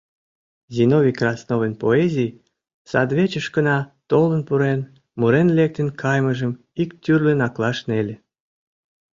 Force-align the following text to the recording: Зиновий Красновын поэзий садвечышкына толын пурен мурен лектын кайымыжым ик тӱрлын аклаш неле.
Зиновий 0.75 1.15
Красновын 1.19 1.73
поэзий 1.83 2.31
садвечышкына 2.89 3.77
толын 4.09 4.41
пурен 4.47 4.79
мурен 5.19 5.47
лектын 5.57 5.87
кайымыжым 6.01 6.51
ик 6.81 6.89
тӱрлын 7.03 7.39
аклаш 7.47 7.77
неле. 7.89 8.15